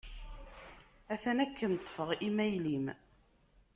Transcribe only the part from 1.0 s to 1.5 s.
Atan